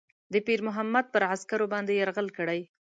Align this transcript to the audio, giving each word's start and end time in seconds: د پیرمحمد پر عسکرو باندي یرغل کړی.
د 0.33 0.35
پیرمحمد 0.47 1.05
پر 1.13 1.21
عسکرو 1.33 1.65
باندي 1.73 1.93
یرغل 1.99 2.27
کړی. 2.37 2.59